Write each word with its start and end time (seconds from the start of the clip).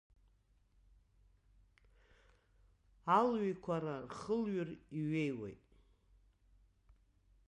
Алҩеиқәара 3.17 3.95
рхылҩыр 4.09 4.69
иҩеиуеит. 4.97 5.61